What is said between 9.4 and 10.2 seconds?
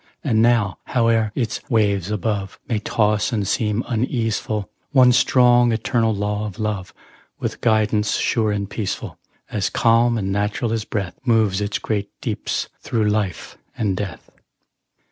As calm